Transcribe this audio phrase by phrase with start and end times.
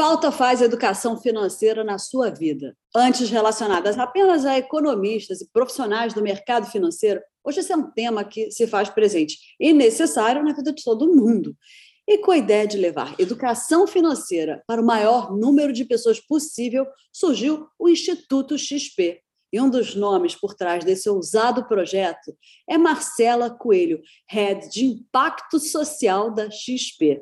[0.00, 2.74] Falta faz educação financeira na sua vida?
[2.96, 8.24] Antes relacionadas apenas a economistas e profissionais do mercado financeiro, hoje esse é um tema
[8.24, 11.54] que se faz presente e necessário na vida de todo mundo.
[12.08, 16.86] E com a ideia de levar educação financeira para o maior número de pessoas possível,
[17.12, 19.20] surgiu o Instituto XP.
[19.52, 22.34] E um dos nomes por trás desse ousado projeto
[22.66, 27.20] é Marcela Coelho, head de impacto social da XP.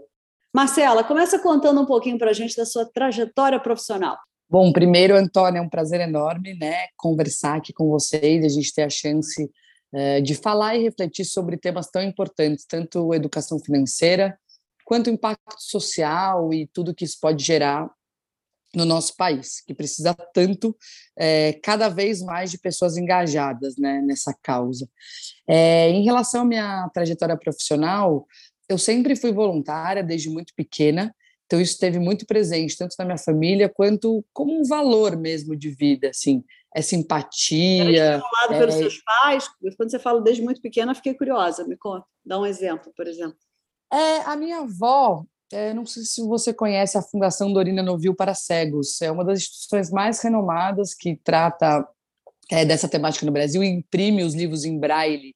[0.54, 4.16] Marcela, começa contando um pouquinho para a gente da sua trajetória profissional.
[4.50, 8.82] Bom, primeiro, Antônio, é um prazer enorme né, conversar aqui com vocês, a gente ter
[8.82, 9.50] a chance
[9.92, 14.38] é, de falar e refletir sobre temas tão importantes, tanto educação financeira,
[14.86, 17.91] quanto impacto social e tudo que isso pode gerar
[18.74, 20.76] no nosso país, que precisa tanto,
[21.16, 24.88] é, cada vez mais de pessoas engajadas né, nessa causa.
[25.46, 28.26] É, em relação à minha trajetória profissional,
[28.69, 31.14] eu sempre fui voluntária desde muito pequena,
[31.47, 35.70] então isso esteve muito presente tanto na minha família quanto como um valor mesmo de
[35.70, 36.44] vida, assim,
[36.75, 38.02] é simpatia.
[38.02, 38.58] Era estimulado é...
[38.58, 39.48] pelos seus pais.
[39.77, 41.66] Quando você fala desde muito pequena, fiquei curiosa.
[41.66, 43.38] Me conta, dá um exemplo, por exemplo.
[43.91, 48.34] É, a minha avó, é, não sei se você conhece a Fundação Dorina Novil para
[48.34, 51.88] Cegos, é uma das instituições mais renomadas que trata
[52.50, 55.34] é, dessa temática no Brasil e imprime os livros em braille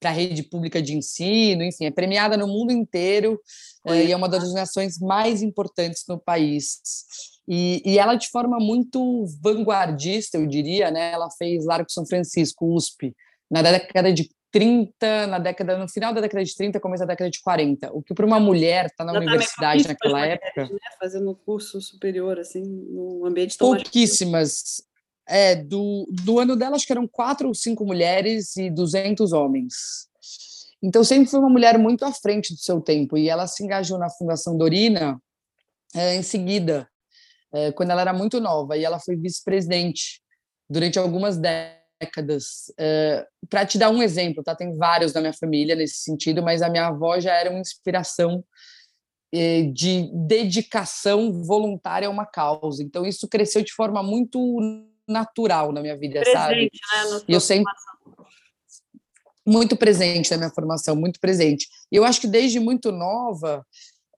[0.00, 3.40] para a rede pública de ensino, enfim, é premiada no mundo inteiro
[3.84, 6.80] é, e é uma das organizações mais importantes no país.
[7.46, 12.74] E, e, ela, de forma muito vanguardista, eu diria, né, ela fez Largo São Francisco,
[12.74, 13.14] USP,
[13.50, 17.30] na década de 30, na década, no final da década de 30, começo da década
[17.30, 17.90] de 40.
[17.92, 20.64] O que para uma mulher estar tá na universidade naquela época.
[20.64, 20.78] Né?
[20.98, 24.82] Fazendo um curso superior, assim, no ambiente tão Pouquíssimas.
[25.28, 29.74] É, do, do ano dela, acho que eram quatro ou cinco mulheres e 200 homens.
[30.82, 33.18] Então, sempre foi uma mulher muito à frente do seu tempo.
[33.18, 35.20] E ela se engajou na Fundação Dorina
[35.94, 36.88] é, em seguida,
[37.52, 38.76] é, quando ela era muito nova.
[38.76, 40.22] E ela foi vice-presidente
[40.70, 41.78] durante algumas décadas
[42.78, 44.54] eh, Para te dar um exemplo, tá?
[44.54, 48.44] Tem vários da minha família nesse sentido, mas a minha avó já era uma inspiração
[49.32, 52.82] eh, de dedicação voluntária a uma causa.
[52.82, 54.38] Então isso cresceu de forma muito
[55.08, 57.14] natural na minha vida, presente, sabe?
[57.16, 57.72] Né, e eu sempre
[59.46, 61.66] muito presente na minha formação, muito presente.
[61.90, 63.64] E eu acho que desde muito nova,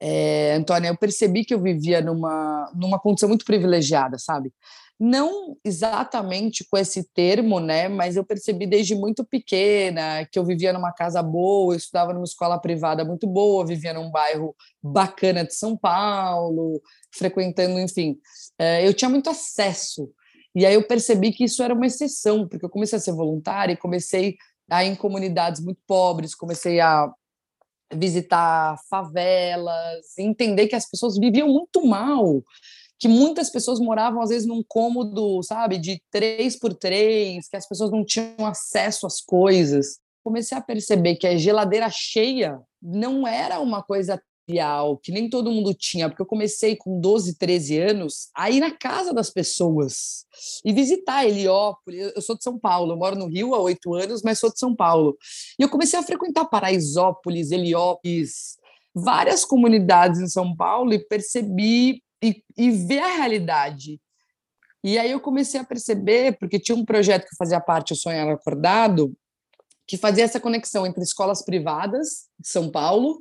[0.00, 4.52] é, Antônia, eu percebi que eu vivia numa, numa condição muito privilegiada, sabe?
[5.00, 7.88] não exatamente com esse termo, né?
[7.88, 12.24] Mas eu percebi desde muito pequena que eu vivia numa casa boa, eu estudava numa
[12.24, 18.18] escola privada muito boa, vivia num bairro bacana de São Paulo, frequentando, enfim,
[18.58, 20.12] eh, eu tinha muito acesso.
[20.54, 23.72] E aí eu percebi que isso era uma exceção, porque eu comecei a ser voluntária
[23.72, 24.36] e comecei
[24.68, 27.12] a ir em comunidades muito pobres, comecei a
[27.92, 32.42] visitar favelas, entender que as pessoas viviam muito mal
[33.00, 37.66] que muitas pessoas moravam, às vezes, num cômodo, sabe, de três por três, que as
[37.66, 39.98] pessoas não tinham acesso às coisas.
[40.22, 44.22] Comecei a perceber que a geladeira cheia não era uma coisa
[45.02, 48.70] que nem todo mundo tinha, porque eu comecei com 12, 13 anos a ir na
[48.70, 50.24] casa das pessoas
[50.64, 52.12] e visitar Heliópolis.
[52.14, 54.58] Eu sou de São Paulo, eu moro no Rio há oito anos, mas sou de
[54.58, 55.16] São Paulo.
[55.58, 58.56] E eu comecei a frequentar Paraisópolis, Heliópolis,
[58.94, 64.00] várias comunidades em São Paulo e percebi e, e ver a realidade.
[64.82, 68.28] E aí eu comecei a perceber, porque tinha um projeto que fazia parte, o Sonhar
[68.28, 69.14] Acordado,
[69.86, 73.18] que fazia essa conexão entre escolas privadas de São Paulo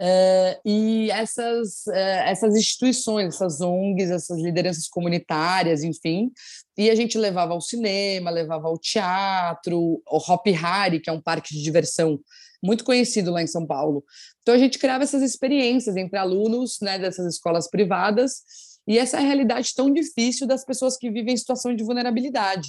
[0.00, 6.30] uh, e essas, uh, essas instituições, essas ONGs, essas lideranças comunitárias, enfim.
[6.76, 11.20] E a gente levava ao cinema, levava ao teatro, o Hop Hari, que é um
[11.20, 12.18] parque de diversão
[12.62, 14.04] muito conhecido lá em São Paulo.
[14.40, 18.42] Então a gente criava essas experiências entre alunos né, dessas escolas privadas
[18.86, 22.68] e essa é a realidade tão difícil das pessoas que vivem em situação de vulnerabilidade.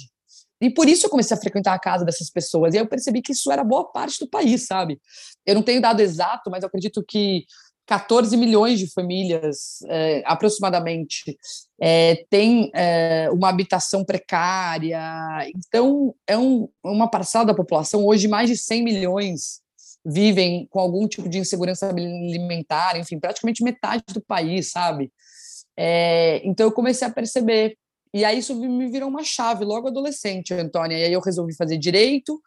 [0.60, 2.74] E por isso eu comecei a frequentar a casa dessas pessoas.
[2.74, 5.00] E aí eu percebi que isso era boa parte do país, sabe?
[5.44, 7.44] Eu não tenho dado exato, mas eu acredito que
[7.86, 11.36] 14 milhões de famílias, é, aproximadamente,
[11.80, 15.00] é, têm é, uma habitação precária.
[15.54, 19.62] Então, é um, uma parcela da população, hoje mais de 100 milhões
[20.06, 25.10] vivem com algum tipo de insegurança alimentar, enfim, praticamente metade do país, sabe?
[25.76, 27.76] É, então, eu comecei a perceber.
[28.14, 30.96] E aí, isso me virou uma chave logo adolescente, Antônia.
[30.96, 32.40] E aí, eu resolvi fazer direito,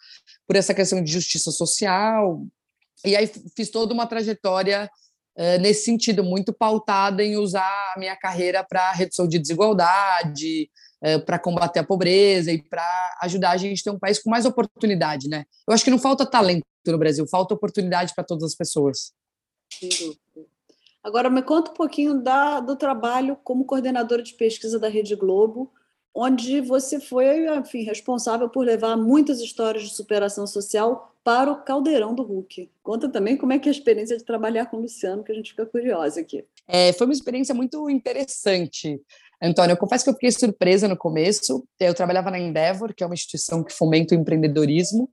[0.47, 2.41] por essa questão de justiça social.
[3.05, 4.89] E aí, fiz toda uma trajetória
[5.39, 10.67] eh, nesse sentido, muito pautada em usar a minha carreira para redução de desigualdade,
[11.03, 12.83] uh, para combater a pobreza e para
[13.21, 15.45] ajudar a gente a ter um país com mais oportunidade, né?
[15.67, 19.11] Eu acho que não falta talento no Brasil, falta oportunidade para todas as pessoas.
[21.07, 25.71] Agora, me conta um pouquinho da, do trabalho como coordenadora de pesquisa da Rede Globo,
[26.13, 32.13] onde você foi, enfim, responsável por levar muitas histórias de superação social para o caldeirão
[32.13, 32.69] do Hulk.
[32.83, 35.35] Conta também como é que é a experiência de trabalhar com o Luciano, que a
[35.35, 36.43] gente fica curiosa aqui.
[36.67, 39.01] É, foi uma experiência muito interessante.
[39.41, 41.65] Antônio, eu confesso que eu fiquei surpresa no começo.
[41.79, 45.09] Eu trabalhava na Endeavor, que é uma instituição que fomenta o empreendedorismo.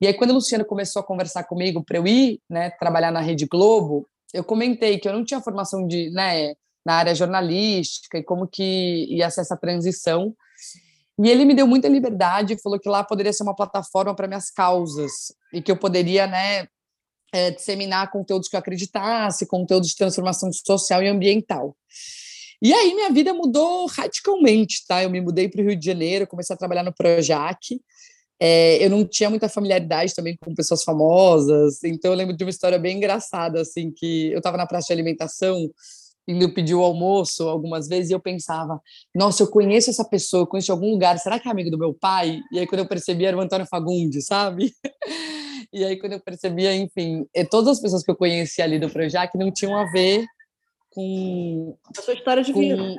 [0.00, 3.20] E aí, quando o Luciano começou a conversar comigo para eu ir né, trabalhar na
[3.20, 6.54] Rede Globo, eu comentei que eu não tinha formação de, né,
[6.84, 10.34] na área jornalística e como que ia ser essa transição.
[11.22, 14.50] E ele me deu muita liberdade, falou que lá poderia ser uma plataforma para minhas
[14.50, 15.12] causas
[15.52, 16.66] e que eu poderia, né,
[17.32, 21.76] é, disseminar conteúdos que eu acreditasse, conteúdos de transformação social e ambiental.
[22.60, 25.02] E aí minha vida mudou radicalmente, tá?
[25.02, 27.80] Eu me mudei para o Rio de Janeiro, comecei a trabalhar no Projac.
[28.40, 32.50] É, eu não tinha muita familiaridade também com pessoas famosas, então eu lembro de uma
[32.50, 35.70] história bem engraçada, assim, que eu estava na praça de alimentação
[36.26, 38.80] indo pedir o almoço algumas vezes e eu pensava,
[39.14, 41.78] nossa, eu conheço essa pessoa, eu conheço de algum lugar, será que é amigo do
[41.78, 42.40] meu pai?
[42.50, 44.72] E aí quando eu percebi era o Antônio Fagundes, sabe?
[45.72, 48.88] E aí quando eu percebia, enfim, é, todas as pessoas que eu conhecia ali do
[48.88, 50.24] Projac não tinham a ver
[50.90, 52.94] com a sua história de com, vida,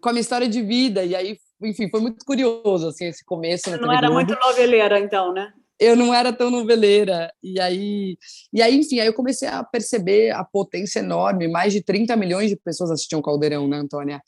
[0.00, 1.04] com a minha história de vida.
[1.04, 3.70] E aí, enfim, foi muito curioso assim esse começo.
[3.70, 5.52] Você não era muito noveleira, então, né?
[5.80, 7.32] eu não era tão noveleira.
[7.42, 8.18] E aí,
[8.52, 11.48] e aí, enfim, aí eu comecei a perceber a potência enorme.
[11.48, 14.20] Mais de 30 milhões de pessoas assistiam Caldeirão, né, Antônia?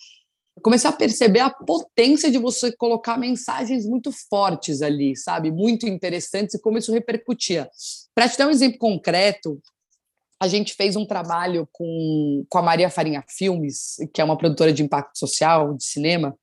[0.57, 5.51] Eu comecei a perceber a potência de você colocar mensagens muito fortes ali, sabe?
[5.51, 7.69] Muito interessantes e como isso repercutia.
[8.15, 9.61] Para te dar um exemplo concreto,
[10.43, 14.73] a gente fez um trabalho com, com a Maria Farinha Filmes, que é uma produtora
[14.73, 16.37] de impacto social, de cinema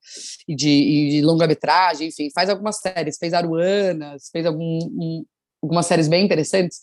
[0.47, 5.25] e de, e de longa-metragem, enfim, faz algumas séries, fez Aruanas, fez algum, um,
[5.61, 6.79] algumas séries bem interessantes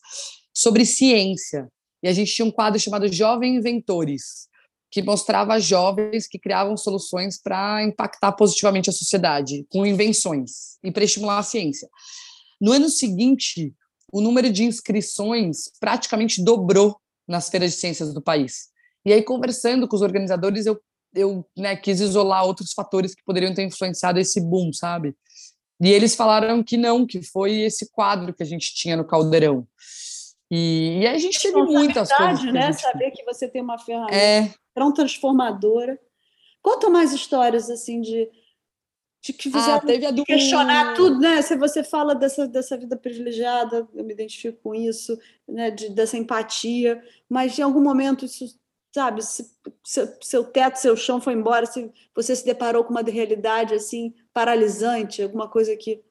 [0.52, 1.66] sobre ciência.
[2.02, 4.46] E a gente tinha um quadro chamado Jovem Inventores,
[4.90, 11.04] que mostrava jovens que criavam soluções para impactar positivamente a sociedade, com invenções e para
[11.04, 11.88] estimular a ciência.
[12.60, 13.72] No ano seguinte,
[14.12, 18.68] o número de inscrições praticamente dobrou nas feiras de ciências do país.
[19.04, 20.80] E aí, conversando com os organizadores, eu,
[21.14, 25.14] eu né, quis isolar outros fatores que poderiam ter influenciado esse boom, sabe?
[25.80, 29.66] E eles falaram que não, que foi esse quadro que a gente tinha no Caldeirão.
[30.50, 32.44] E, e aí a gente teve muitas coisas.
[32.52, 32.72] né?
[32.72, 32.82] Gente...
[32.82, 34.52] Saber que você tem uma ferramenta é...
[34.74, 35.98] tão transformadora.
[36.62, 38.28] Conta mais histórias assim de
[39.32, 40.24] que fizeram ah, teve a do...
[40.24, 41.42] questionar tudo, né?
[41.42, 45.18] Se você fala dessa, dessa vida privilegiada, eu me identifico com isso,
[45.48, 45.70] né?
[45.70, 48.58] De, dessa empatia, mas em algum momento isso,
[48.94, 49.50] sabe, se,
[49.84, 54.14] se, seu teto, seu chão foi embora, se você se deparou com uma realidade assim
[54.32, 56.04] paralisante, alguma coisa que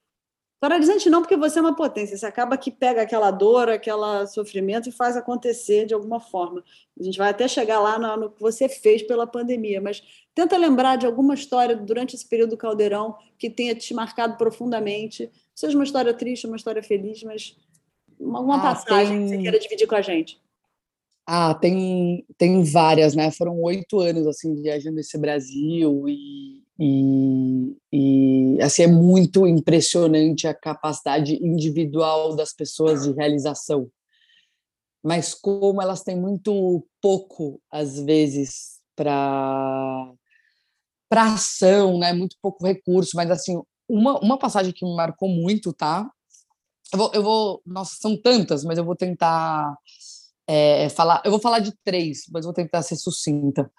[0.65, 2.17] Paralisante não, porque você é uma potência.
[2.17, 6.63] Você acaba que pega aquela dor, aquele sofrimento e faz acontecer de alguma forma.
[6.99, 10.01] A gente vai até chegar lá no, no, que você fez pela pandemia, mas
[10.35, 15.31] tenta lembrar de alguma história durante esse período do caldeirão que tenha te marcado profundamente.
[15.55, 17.57] Seja uma história triste, uma história feliz, mas
[18.19, 19.23] alguma ah, passagem tem...
[19.23, 20.39] que você queira dividir com a gente.
[21.25, 23.31] Ah, tem, tem várias, né?
[23.31, 30.53] Foram oito anos assim viajando esse Brasil e e, e, assim é muito impressionante a
[30.53, 33.89] capacidade individual das pessoas de realização
[35.01, 40.11] mas como elas têm muito pouco às vezes para
[41.15, 43.57] para ação né muito pouco recurso mas assim
[43.87, 46.09] uma, uma passagem que me marcou muito tá?
[46.91, 49.77] Eu vou, eu vou nossa são tantas mas eu vou tentar
[50.45, 53.71] é, falar eu vou falar de três mas vou tentar ser sucinta.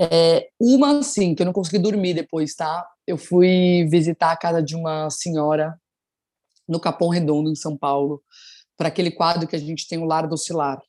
[0.00, 2.86] É, uma, sim, que eu não consegui dormir depois, tá?
[3.04, 5.76] Eu fui visitar a casa de uma senhora
[6.68, 8.22] no Capão Redondo, em São Paulo,
[8.76, 10.80] para aquele quadro que a gente tem o Lar do Cilar,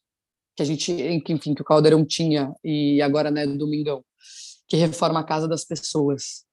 [0.56, 4.04] que a gente, enfim, que o Caldeirão tinha, e agora, né, Domingão,
[4.70, 6.46] que reforma a casa das pessoas.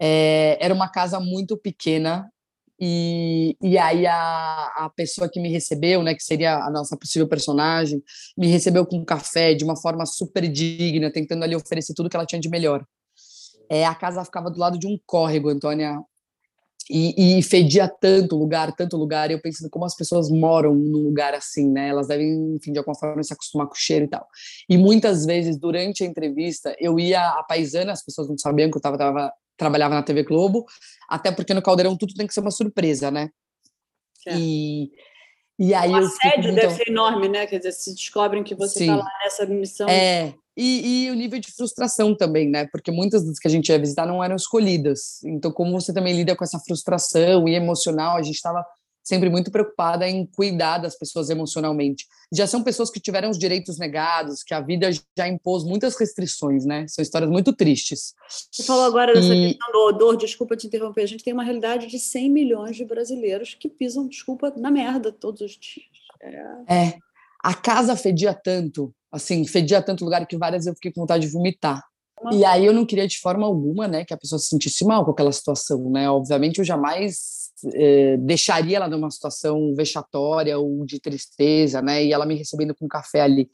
[0.00, 2.28] É, era uma casa muito pequena,
[2.82, 7.28] E, e aí a, a pessoa que me recebeu, né, que seria a nossa possível
[7.28, 8.02] personagem,
[8.38, 12.24] me recebeu com café de uma forma super digna, tentando ali oferecer tudo que ela
[12.24, 12.82] tinha de melhor.
[13.68, 16.00] É, a casa ficava do lado de um córrego, Antônia,
[16.88, 21.02] e, e, fedia tanto lugar, tanto lugar, e eu pensando como as pessoas moram num
[21.02, 21.88] lugar assim, né?
[21.88, 24.26] Elas devem, enfim, de alguma forma se acostumar com o cheiro e tal.
[24.68, 28.76] E muitas vezes, durante a entrevista, eu ia a paisana, as pessoas não sabiam que
[28.76, 30.64] eu tava, tava trabalhava na TV Globo,
[31.08, 33.28] até porque no Caldeirão tudo tem que ser uma surpresa, né?
[34.26, 34.36] É.
[34.36, 34.90] E,
[35.58, 36.62] e aí o assédio muito...
[36.62, 37.46] deve ser enorme, né?
[37.46, 39.88] Quer dizer, se descobrem que você está lá nessa missão.
[39.88, 42.66] É, e, e, o nível de frustração também, né?
[42.66, 45.22] Porque muitas das que a gente ia visitar não eram escolhidas.
[45.24, 48.62] Então, como você também lida com essa frustração e emocional, a gente estava
[49.02, 52.06] sempre muito preocupada em cuidar das pessoas emocionalmente.
[52.32, 56.66] Já são pessoas que tiveram os direitos negados, que a vida já impôs muitas restrições,
[56.66, 56.86] né?
[56.86, 58.14] São histórias muito tristes.
[58.52, 59.54] Você falou agora dessa e...
[59.54, 62.84] questão do odor, desculpa te interromper, a gente tem uma realidade de 100 milhões de
[62.84, 65.86] brasileiros que pisam, desculpa, na merda todos os dias.
[66.22, 66.98] É, é.
[67.42, 71.32] a casa fedia tanto, assim, fedia tanto lugar que várias eu fiquei com vontade de
[71.32, 71.82] vomitar.
[72.32, 75.04] E aí eu não queria de forma alguma, né, que a pessoa se sentisse mal
[75.04, 76.10] com aquela situação, né?
[76.10, 82.04] Obviamente eu jamais eh, deixaria ela numa situação vexatória ou de tristeza, né?
[82.04, 83.48] E ela me recebendo com café ali.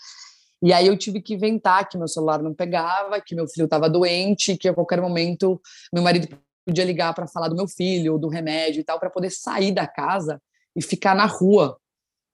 [0.63, 3.89] E aí eu tive que inventar que meu celular não pegava, que meu filho estava
[3.89, 5.61] doente, que a qualquer momento
[5.93, 6.29] meu marido
[6.67, 9.87] podia ligar para falar do meu filho, do remédio e tal, para poder sair da
[9.87, 10.41] casa
[10.75, 11.79] e ficar na rua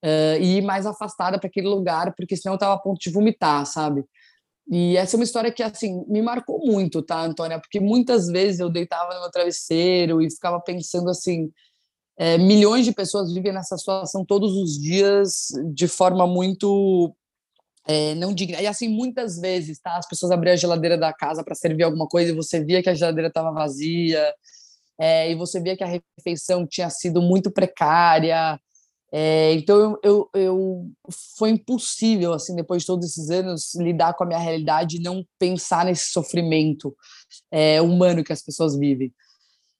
[0.03, 3.09] uh, e ir mais afastada para aquele lugar, porque senão eu estava a ponto de
[3.09, 4.03] vomitar, sabe?
[4.69, 7.59] E essa é uma história que, assim, me marcou muito, tá, Antônia?
[7.59, 11.51] Porque muitas vezes eu deitava no meu travesseiro e ficava pensando assim:
[12.17, 17.13] é, milhões de pessoas vivem nessa situação todos os dias de forma muito
[17.85, 18.61] é, não digna.
[18.61, 19.97] E assim, muitas vezes, tá?
[19.97, 22.89] As pessoas abriam a geladeira da casa para servir alguma coisa e você via que
[22.89, 24.33] a geladeira estava vazia,
[24.99, 28.59] é, e você via que a refeição tinha sido muito precária.
[29.15, 30.91] É, então eu, eu, eu,
[31.37, 35.23] foi impossível assim depois de todos esses anos lidar com a minha realidade e não
[35.37, 36.97] pensar nesse sofrimento
[37.51, 39.13] é, humano que as pessoas vivem.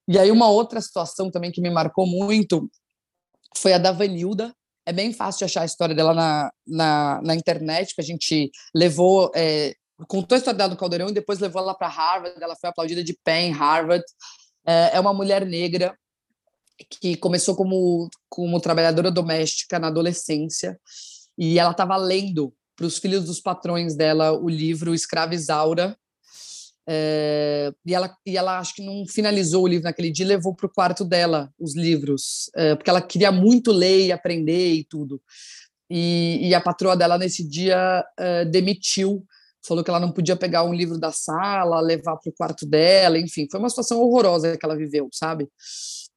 [0.07, 2.69] E aí uma outra situação também que me marcou muito
[3.57, 4.53] foi a da Vanilda.
[4.85, 8.51] É bem fácil de achar a história dela na, na, na internet, que a gente
[8.75, 9.73] levou, é,
[10.07, 12.35] contou a história dela no Caldeirão e depois levou ela para Harvard.
[12.39, 14.03] Ela foi aplaudida de pé em Harvard.
[14.63, 15.97] É, é uma mulher negra
[16.89, 20.79] que começou como, como trabalhadora doméstica na adolescência
[21.37, 25.97] e ela estava lendo para os filhos dos patrões dela o livro Escrava Isaura.
[26.85, 30.65] É, e, ela, e ela acho que não finalizou o livro naquele dia levou para
[30.65, 35.21] o quarto dela os livros, é, porque ela queria muito ler e aprender e tudo.
[35.89, 39.23] E, e a patroa dela, nesse dia, é, demitiu,
[39.65, 43.17] falou que ela não podia pegar um livro da sala, levar para o quarto dela,
[43.17, 45.47] enfim, foi uma situação horrorosa que ela viveu, sabe?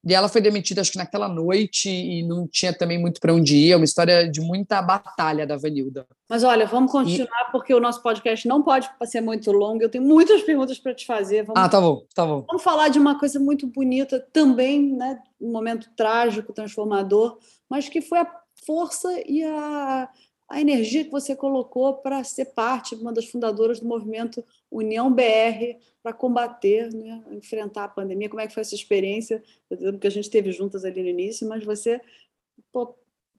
[0.05, 3.55] E ela foi demitida, acho que naquela noite, e não tinha também muito para onde
[3.55, 3.71] ir.
[3.71, 6.05] É uma história de muita batalha da Vanilda.
[6.29, 7.51] Mas olha, vamos continuar, e...
[7.51, 9.81] porque o nosso podcast não pode ser muito longo.
[9.81, 11.43] Eu tenho muitas perguntas para te fazer.
[11.43, 11.61] Vamos...
[11.61, 12.45] Ah, tá bom, tá bom.
[12.47, 15.19] Vamos falar de uma coisa muito bonita também, né?
[15.41, 17.37] Um momento trágico, transformador,
[17.69, 18.31] mas que foi a
[18.65, 20.09] força e a
[20.49, 25.77] a energia que você colocou para ser parte, uma das fundadoras do movimento União BR,
[26.01, 28.29] para combater, né, enfrentar a pandemia.
[28.29, 29.43] Como é que foi essa experiência?
[29.67, 31.99] Porque a gente esteve juntas ali no início, mas você
[32.71, 32.95] pô,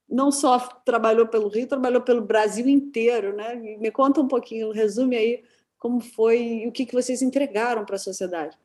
[0.09, 3.35] não só trabalhou pelo Rio, trabalhou pelo Brasil inteiro.
[3.35, 3.55] Né?
[3.55, 5.45] Me conta um pouquinho, resume aí
[5.79, 8.59] como foi e o que, que vocês entregaram para a sociedade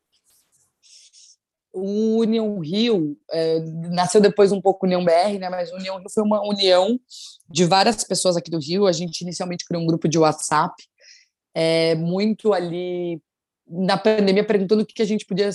[1.74, 3.60] o União Rio é,
[3.92, 5.50] nasceu depois um pouco União BR, né?
[5.50, 7.00] Mas União Rio foi uma união
[7.50, 8.86] de várias pessoas aqui do Rio.
[8.86, 10.74] A gente inicialmente criou um grupo de WhatsApp,
[11.54, 13.20] é, muito ali
[13.68, 15.50] na pandemia, perguntando o que, que a gente podia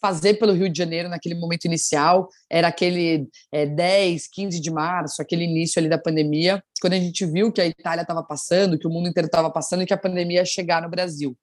[0.00, 2.28] fazer pelo Rio de Janeiro naquele momento inicial.
[2.48, 7.26] Era aquele é, 10, 15 de março, aquele início ali da pandemia, quando a gente
[7.26, 9.98] viu que a Itália estava passando, que o mundo inteiro estava passando e que a
[9.98, 11.36] pandemia ia chegar no Brasil.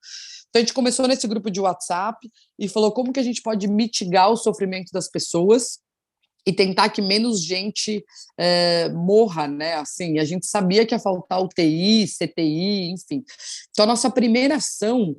[0.55, 3.67] Então a gente começou nesse grupo de WhatsApp e falou como que a gente pode
[3.67, 5.79] mitigar o sofrimento das pessoas
[6.47, 8.01] e tentar que menos gente
[8.37, 9.73] é, morra, né?
[9.73, 13.21] Assim, a gente sabia que ia faltar UTI, CTI, enfim.
[13.71, 15.17] Então a nossa primeira ação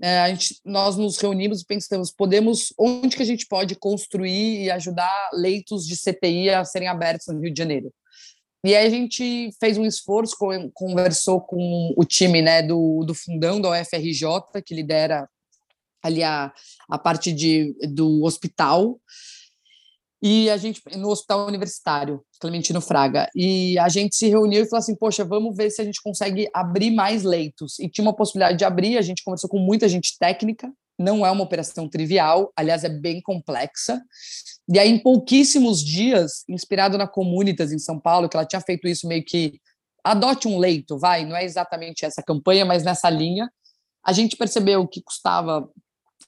[0.00, 4.66] é, a gente, nós nos reunimos e pensamos, podemos, onde que a gente pode construir
[4.66, 7.92] e ajudar leitos de CTI a serem abertos no Rio de Janeiro?
[8.66, 10.36] E aí a gente fez um esforço,
[10.74, 15.28] conversou com o time né, do, do fundão da UFRJ, que lidera
[16.02, 16.52] ali a,
[16.90, 19.00] a parte de, do hospital,
[20.20, 24.80] e a gente, no hospital universitário, Clementino Fraga, e a gente se reuniu e falou
[24.80, 27.78] assim, poxa, vamos ver se a gente consegue abrir mais leitos.
[27.78, 31.30] E tinha uma possibilidade de abrir, a gente conversou com muita gente técnica, não é
[31.30, 34.02] uma operação trivial, aliás, é bem complexa.
[34.68, 38.88] E aí, em pouquíssimos dias, inspirado na Comunitas em São Paulo, que ela tinha feito
[38.88, 39.60] isso meio que
[40.02, 43.50] adote um leito, vai, não é exatamente essa campanha, mas nessa linha,
[44.04, 45.68] a gente percebeu que custava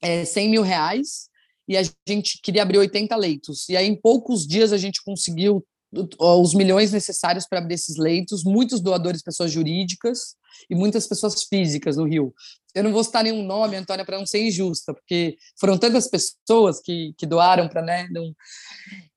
[0.03, 1.29] é, 100 mil reais
[1.69, 3.69] e a gente queria abrir 80 leitos.
[3.69, 8.45] E aí, em poucos dias, a gente conseguiu os milhões necessários para abrir esses leitos,
[8.45, 10.37] muitos doadores, pessoas jurídicas
[10.69, 12.35] e muitas pessoas físicas no Rio.
[12.75, 16.81] Eu não vou citar nenhum nome, Antônia, para não ser injusta, porque foram tantas pessoas
[16.81, 18.07] que, que doaram para, né?
[18.11, 18.35] Não...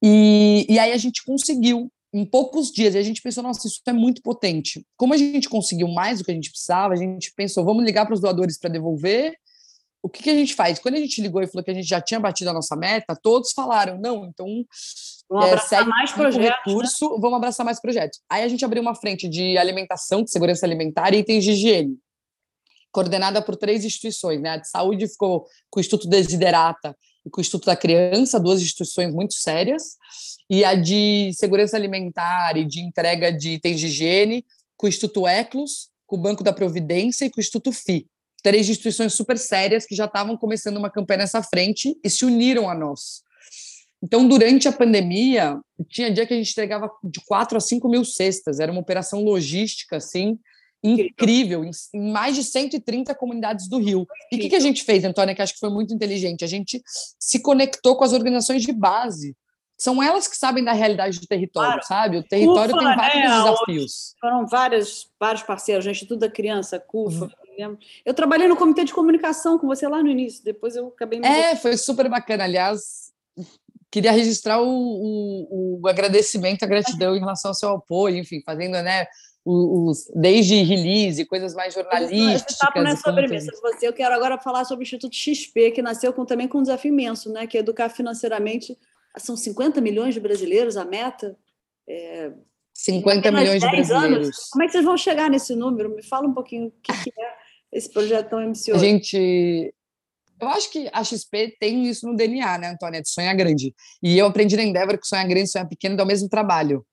[0.02, 3.82] E, e aí a gente conseguiu em poucos dias, e a gente pensou, nossa, isso
[3.86, 4.86] é muito potente.
[4.98, 8.06] Como a gente conseguiu mais do que a gente precisava, a gente pensou, vamos ligar
[8.06, 9.34] para os doadores para devolver.
[10.04, 10.80] O que, que a gente faz?
[10.80, 13.16] Quando a gente ligou e falou que a gente já tinha batido a nossa meta,
[13.16, 14.66] todos falaram, não, então
[15.32, 16.46] Vamos é, abraçar mais projetos.
[16.46, 16.56] Né?
[16.66, 17.18] Recurso, né?
[17.22, 18.20] Vamos abraçar mais projetos.
[18.30, 21.98] Aí a gente abriu uma frente de alimentação, de segurança alimentar e itens de higiene,
[22.92, 24.42] coordenada por três instituições.
[24.42, 24.50] Né?
[24.50, 28.62] A de saúde ficou com o Instituto Desiderata e com o Instituto da Criança, duas
[28.62, 29.96] instituições muito sérias
[30.50, 35.26] e a de segurança alimentar e de entrega de itens de higiene com o Instituto
[35.26, 38.06] Eclos, com o Banco da Providência e com o Instituto FI.
[38.42, 42.70] Três instituições super sérias que já estavam começando uma campanha nessa frente e se uniram
[42.70, 43.22] a nós.
[44.04, 48.04] Então, durante a pandemia, tinha dia que a gente entregava de 4 a 5 mil
[48.04, 48.60] cestas.
[48.60, 50.40] Era uma operação logística, assim,
[50.84, 51.72] incrível, em,
[52.12, 54.08] mais de 130 comunidades do Rio.
[54.32, 56.44] E o que, que, a gente fez, Antônia, que acho que foi muito inteligente?
[56.44, 56.82] A gente
[57.20, 59.36] se conectou com as organizações de base
[59.82, 61.88] são elas que sabem da realidade do território, claro.
[61.88, 62.18] sabe?
[62.18, 63.38] O território CUFA, tem vários né?
[63.38, 64.16] desafios.
[64.22, 67.26] Foram vários, vários parceiros, o Instituto da Criança, CUFA.
[67.26, 67.32] Uhum.
[68.06, 71.20] Eu trabalhei no comitê de comunicação com você lá no início, depois eu acabei...
[71.20, 72.44] Me é, foi super bacana.
[72.44, 73.12] Aliás,
[73.90, 78.82] queria registrar o, o, o agradecimento, a gratidão em relação ao seu apoio, enfim, fazendo,
[78.82, 79.06] né,
[79.44, 82.52] os, desde release, coisas mais jornalísticas.
[82.52, 83.88] Esse papo não é sobre mim, sobre você.
[83.88, 86.90] Eu quero agora falar sobre o Instituto XP, que nasceu com, também com um desafio
[86.90, 87.48] imenso, né?
[87.48, 88.78] Que é educar financeiramente
[89.18, 91.38] são 50 milhões de brasileiros a meta?
[91.88, 92.32] É,
[92.74, 94.28] 50 milhões de brasileiros.
[94.28, 94.50] Anos.
[94.52, 95.94] Como é que vocês vão chegar nesse número?
[95.94, 97.41] Me fala um pouquinho o que, que é
[97.72, 98.84] esse projeto tão ambicioso.
[98.84, 99.74] A gente.
[100.40, 103.76] Eu acho que a XP tem isso no DNA, né, Antônia, de sonhar grande.
[104.02, 106.84] E eu aprendi na Endeavor que sonhar grande e sonhar pequeno dá o mesmo trabalho.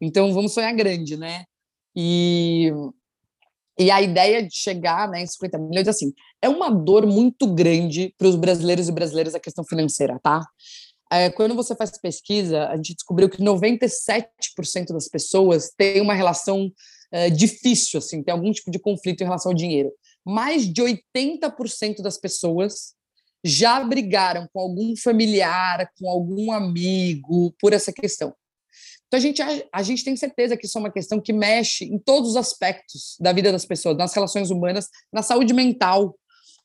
[0.00, 1.44] Então, vamos sonhar grande, né?
[1.96, 2.70] E,
[3.76, 8.14] e a ideia de chegar né, em 50 milhões, assim, é uma dor muito grande
[8.16, 10.46] para os brasileiros e brasileiras a questão financeira, tá?
[11.10, 14.26] É, quando você faz pesquisa, a gente descobriu que 97%
[14.90, 16.70] das pessoas têm uma relação
[17.10, 19.92] é, difícil, assim, tem algum tipo de conflito em relação ao dinheiro.
[20.24, 22.94] Mais de 80% das pessoas
[23.42, 28.34] já brigaram com algum familiar, com algum amigo por essa questão.
[29.06, 31.84] Então a gente, a, a, gente tem certeza que isso é uma questão que mexe
[31.84, 36.14] em todos os aspectos da vida das pessoas, nas relações humanas, na saúde mental,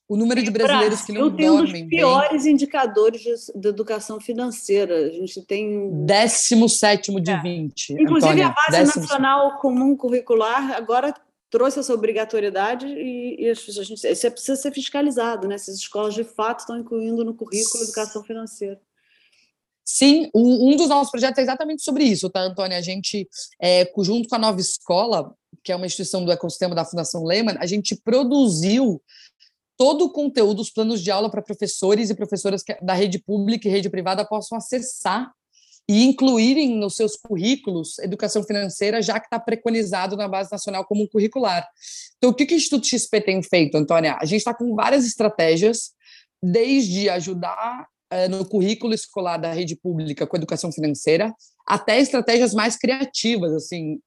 [0.08, 2.54] o número de brasileiros que não tem dormem um dos piores bem.
[2.54, 5.08] indicadores de, de, educação financeira.
[5.08, 5.90] A gente tem.
[6.06, 7.42] 17 de é.
[7.42, 7.94] 20.
[7.94, 9.02] Inclusive, Antônia, a Base décimo...
[9.04, 11.14] Nacional Comum Curricular agora
[11.50, 15.56] trouxe essa obrigatoriedade e, e a gente, isso precisa ser fiscalizado, né?
[15.56, 18.82] Essas escolas de fato estão incluindo no currículo educação financeira.
[19.86, 22.78] Sim, um dos nossos projetos é exatamente sobre isso, tá, Antônia?
[22.78, 23.28] A gente,
[23.62, 27.58] é, junto com a Nova Escola, que é uma instituição do ecossistema da Fundação Lehman,
[27.60, 29.02] a gente produziu
[29.78, 33.72] todo o conteúdo, os planos de aula para professores e professoras da rede pública e
[33.72, 35.32] rede privada possam acessar
[35.88, 41.10] e incluírem nos seus currículos educação financeira, já que está preconizado na base nacional como
[41.10, 41.68] curricular.
[42.18, 44.18] Então, o que, que o Instituto XP tem feito, Antônia?
[44.20, 45.92] A gente está com várias estratégias,
[46.42, 51.34] desde ajudar uh, no currículo escolar da rede pública com educação financeira,
[51.68, 54.00] até estratégias mais criativas, assim,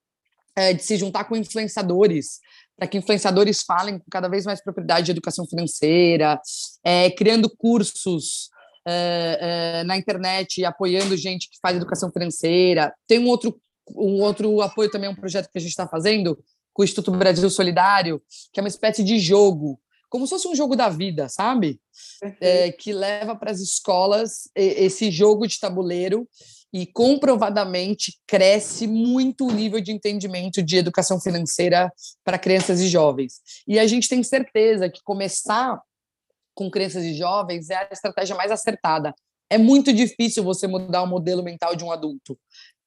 [0.59, 2.41] uh, de se juntar com influenciadores,
[2.77, 6.41] para que influenciadores falem com cada vez mais propriedade de educação financeira,
[6.85, 8.51] é, criando cursos
[8.87, 9.39] é,
[9.81, 12.95] é, na internet, apoiando gente que faz educação financeira.
[13.07, 13.59] Tem um outro,
[13.97, 16.39] um outro apoio também, um projeto que a gente está fazendo
[16.73, 20.55] com o Instituto Brasil Solidário, que é uma espécie de jogo, como se fosse um
[20.55, 21.81] jogo da vida, sabe?
[22.41, 26.29] É, que leva para as escolas esse jogo de tabuleiro
[26.73, 31.91] e comprovadamente cresce muito o nível de entendimento de educação financeira
[32.25, 33.41] para crianças e jovens.
[33.67, 35.81] E a gente tem certeza que começar
[36.55, 39.15] com crianças e jovens é a estratégia mais acertada.
[39.49, 42.39] É muito difícil você mudar o modelo mental de um adulto.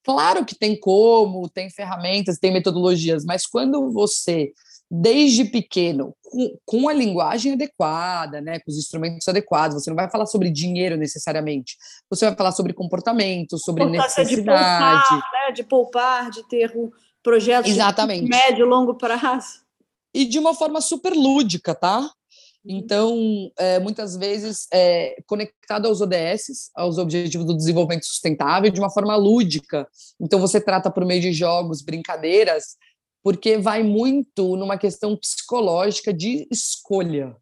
[0.04, 4.52] Claro que tem como, tem ferramentas, tem metodologias, mas quando você
[4.90, 9.80] desde pequeno, com, com, a linguagem adequada, né, com os instrumentos adequados.
[9.80, 11.76] Você não vai falar sobre dinheiro necessariamente.
[12.10, 14.36] Você vai falar sobre comportamento, sobre necessidade.
[14.36, 16.90] De poupar, né, de poupar, de ter um
[17.22, 18.24] projeto Exatamente.
[18.24, 19.60] de médio e longo prazo.
[20.12, 22.10] E de uma forma super lúdica, tá?
[22.64, 28.90] Então, é, muitas vezes, é, conectado aos ODS, aos Objetivos do Desenvolvimento Sustentável, de uma
[28.90, 29.88] forma lúdica.
[30.20, 32.76] Então, você trata por meio de jogos, brincadeiras,
[33.22, 37.36] porque vai muito numa questão psicológica de escolha.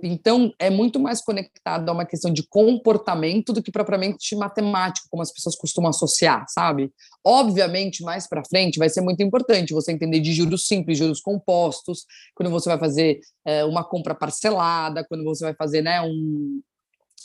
[0.00, 5.22] Então, é muito mais conectado a uma questão de comportamento do que propriamente matemático, como
[5.22, 6.92] as pessoas costumam associar, sabe?
[7.24, 12.06] Obviamente, mais para frente, vai ser muito importante você entender de juros simples, juros compostos,
[12.34, 16.60] quando você vai fazer é, uma compra parcelada, quando você vai fazer né, um,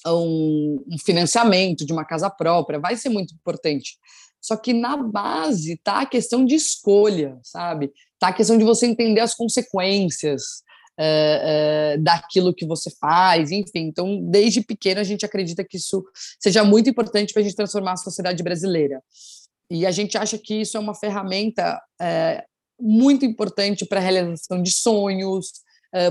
[0.07, 3.97] um, um financiamento de uma casa própria, vai ser muito importante.
[4.43, 7.93] Só que na base tá a questão de escolha, sabe?
[8.19, 10.43] Tá a questão de você entender as consequências,
[10.99, 13.87] uh, uh, daquilo que você faz, enfim.
[13.87, 16.03] Então, desde pequeno, a gente acredita que isso
[16.37, 19.01] seja muito importante para a gente transformar a sociedade brasileira.
[19.71, 22.43] E a gente acha que isso é uma ferramenta uh,
[22.79, 25.63] muito importante para a realização de sonhos,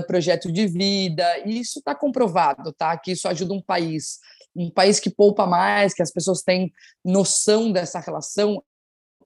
[0.07, 2.97] projeto de vida, e isso está comprovado, tá?
[2.97, 4.19] Que isso ajuda um país
[4.55, 6.71] um país que poupa mais, que as pessoas têm
[7.03, 8.63] noção dessa relação,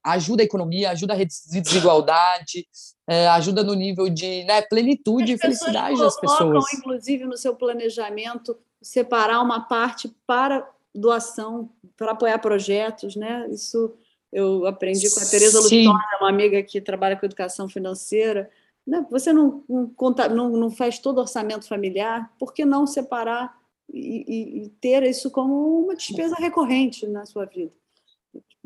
[0.04, 2.66] ajuda a economia, ajuda a desigualdade,
[3.06, 6.66] é, ajuda no nível de né, plenitude e felicidade das pessoas.
[6.74, 13.48] inclusive, no seu planejamento, separar uma parte para doação, para apoiar projetos, né?
[13.52, 13.94] Isso
[14.32, 18.50] eu aprendi com a Tereza Luciana, uma amiga que trabalha com educação financeira.
[18.88, 19.06] Né?
[19.12, 23.54] Você não, não, conta, não, não faz todo orçamento familiar, por que não separar
[23.94, 27.74] e, e, e ter isso como uma despesa recorrente na sua vida?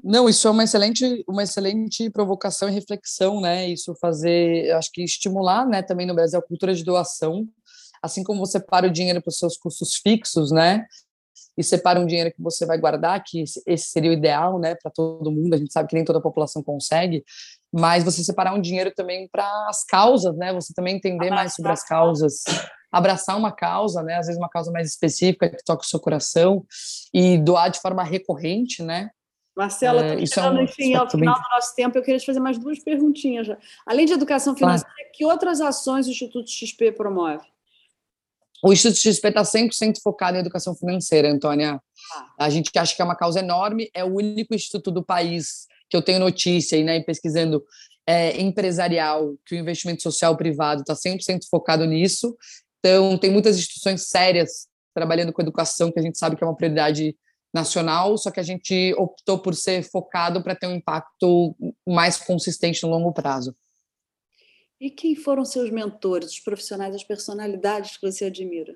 [0.03, 3.69] Não, isso é uma excelente, uma excelente provocação e reflexão, né?
[3.69, 7.47] Isso fazer, acho que estimular, né, também no Brasil a cultura de doação,
[8.01, 10.85] assim como você para o dinheiro para os seus custos fixos, né?
[11.57, 14.91] E separa um dinheiro que você vai guardar, que esse seria o ideal, né, para
[14.91, 15.53] todo mundo.
[15.53, 17.23] A gente sabe que nem toda a população consegue,
[17.73, 20.53] mas você separar um dinheiro também para as causas, né?
[20.53, 22.43] Você também entender mais sobre as causas,
[22.91, 24.15] abraçar uma causa, né?
[24.15, 26.65] Às vezes uma causa mais específica que toca o seu coração
[27.13, 29.09] e doar de forma recorrente, né?
[29.55, 31.43] Marcela, é, chegando, é um enfim, ao final bem...
[31.43, 33.47] do nosso tempo, eu queria te fazer mais duas perguntinhas.
[33.47, 33.57] Já.
[33.85, 35.11] Além de educação financeira, claro.
[35.13, 37.45] que outras ações o Instituto XP promove?
[38.63, 41.81] O Instituto XP está 100% focado em educação financeira, Antônia.
[42.13, 42.45] Ah.
[42.45, 45.97] A gente acha que é uma causa enorme, é o único instituto do país que
[45.97, 47.63] eu tenho notícia e né, pesquisando
[48.05, 52.35] é, empresarial, que o investimento social privado está 100% focado nisso.
[52.79, 56.55] Então, tem muitas instituições sérias trabalhando com educação, que a gente sabe que é uma
[56.55, 57.15] prioridade
[57.53, 61.55] nacional, só que a gente optou por ser focado para ter um impacto
[61.87, 63.55] mais consistente no longo prazo.
[64.81, 68.75] E quem foram seus mentores, os profissionais, as personalidades que você admira?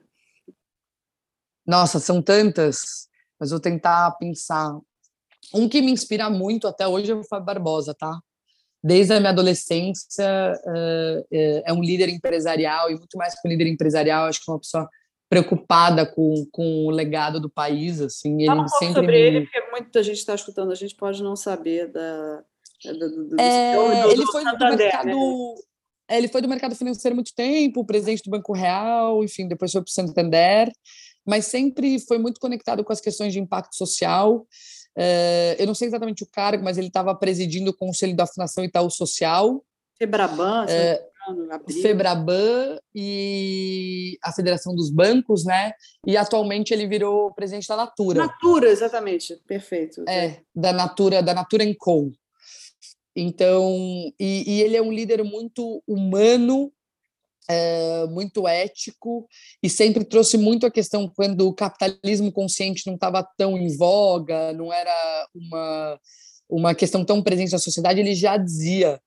[1.66, 4.80] Nossa, são tantas, mas vou tentar pensar.
[5.52, 8.20] Um que me inspira muito até hoje é o Fábio Barbosa, tá?
[8.84, 10.24] Desde a minha adolescência,
[11.32, 14.60] é um líder empresarial e muito mais que um líder empresarial, acho que é uma
[14.60, 14.88] pessoa
[15.28, 18.44] preocupada com, com o legado do país, assim.
[18.44, 19.18] Ele um sempre sobre me...
[19.18, 22.44] ele, porque muita gente está escutando, a gente pode não saber da,
[22.94, 25.56] do, do, é, do, ele foi do mercado, né?
[26.08, 29.72] É, ele foi do mercado financeiro há muito tempo, presidente do Banco Real, enfim, depois
[29.72, 30.72] foi para o Santander,
[31.26, 34.46] mas sempre foi muito conectado com as questões de impacto social.
[34.98, 38.64] É, eu não sei exatamente o cargo, mas ele estava presidindo o Conselho da Fundação
[38.64, 39.64] Itaú Social.
[39.98, 41.02] Febraban, é,
[41.82, 45.72] Febraban e a Federação dos Bancos, né?
[46.06, 48.26] E atualmente ele virou presidente da Natura.
[48.26, 50.04] Natura, exatamente, perfeito.
[50.08, 52.12] É, da Natura, da Natura Co.
[53.16, 53.72] Então,
[54.20, 56.72] e, e, ele é um líder muito humano,
[57.50, 59.28] é, muito ético,
[59.64, 64.52] e sempre trouxe muito a questão quando o capitalismo consciente não estava tão em voga,
[64.54, 66.00] não era uma,
[66.50, 69.00] uma questão tão presente na sociedade, ele já dizia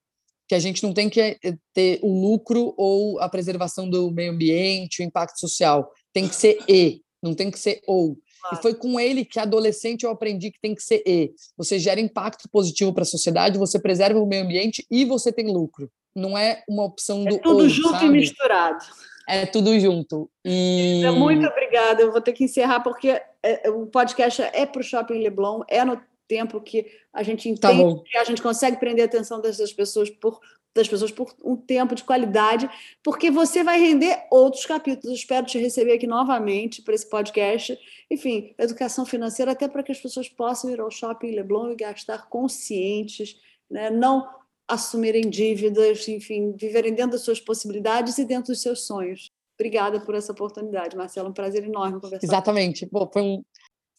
[0.48, 1.38] que a gente não tem que eh,
[1.74, 5.92] ter o lucro ou a preservação do meio ambiente, o impacto social.
[6.12, 8.16] Tem que ser e, não tem que ser ou.
[8.52, 11.32] E foi com ele que, adolescente, eu aprendi que tem que ser e.
[11.56, 15.52] Você gera impacto positivo para a sociedade, você preserva o meio ambiente e você tem
[15.52, 15.90] lucro.
[16.14, 17.36] Não é uma opção é do.
[17.36, 18.06] É tudo ou, junto sabe?
[18.06, 18.84] e misturado.
[19.28, 20.30] É tudo junto.
[20.44, 21.02] E...
[21.14, 22.00] Muito obrigada.
[22.00, 25.84] Eu vou ter que encerrar porque é, o podcast é para o Shopping Leblon, é
[25.84, 29.40] no tempo que a gente tá entende tá que a gente consegue prender a atenção
[29.40, 30.40] dessas pessoas por
[30.74, 32.68] das pessoas por um tempo de qualidade,
[33.02, 35.18] porque você vai render outros capítulos.
[35.18, 37.78] Espero te receber aqui novamente para esse podcast.
[38.10, 42.28] Enfim, educação financeira, até para que as pessoas possam ir ao shopping Leblon e gastar
[42.28, 43.36] conscientes,
[43.70, 43.90] né?
[43.90, 44.28] não
[44.68, 49.32] assumirem dívidas, enfim, viverem dentro das suas possibilidades e dentro dos seus sonhos.
[49.58, 51.30] Obrigada por essa oportunidade, Marcelo.
[51.30, 52.24] Um prazer enorme conversar.
[52.24, 52.86] Exatamente.
[52.86, 53.42] Bom, foi um,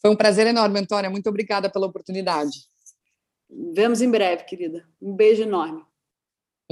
[0.00, 1.10] foi um prazer enorme, Antônia.
[1.10, 2.70] Muito obrigada pela oportunidade.
[3.50, 4.88] Vemos em breve, querida.
[5.02, 5.84] Um beijo enorme.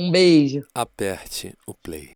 [0.01, 0.65] Um beijo.
[0.73, 2.15] Aperte o play.